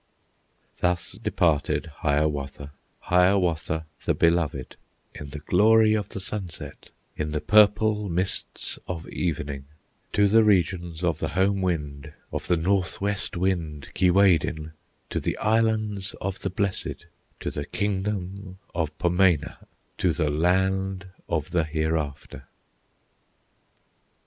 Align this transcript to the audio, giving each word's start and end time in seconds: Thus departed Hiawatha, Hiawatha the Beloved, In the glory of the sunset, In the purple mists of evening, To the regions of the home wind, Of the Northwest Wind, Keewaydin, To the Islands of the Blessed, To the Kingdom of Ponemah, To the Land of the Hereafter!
Thus 0.79 1.11
departed 1.11 1.85
Hiawatha, 1.97 2.71
Hiawatha 3.01 3.85
the 4.03 4.15
Beloved, 4.15 4.75
In 5.13 5.29
the 5.29 5.37
glory 5.41 5.93
of 5.93 6.09
the 6.09 6.19
sunset, 6.19 6.89
In 7.15 7.29
the 7.29 7.39
purple 7.39 8.09
mists 8.09 8.79
of 8.87 9.07
evening, 9.09 9.65
To 10.13 10.27
the 10.27 10.43
regions 10.43 11.03
of 11.03 11.19
the 11.19 11.27
home 11.37 11.61
wind, 11.61 12.13
Of 12.33 12.47
the 12.47 12.57
Northwest 12.57 13.37
Wind, 13.37 13.89
Keewaydin, 13.93 14.71
To 15.11 15.19
the 15.19 15.37
Islands 15.37 16.15
of 16.19 16.39
the 16.39 16.49
Blessed, 16.49 17.05
To 17.41 17.51
the 17.51 17.65
Kingdom 17.67 18.57
of 18.73 18.97
Ponemah, 18.97 19.57
To 19.99 20.13
the 20.13 20.31
Land 20.31 21.05
of 21.29 21.51
the 21.51 21.63
Hereafter! 21.63 22.45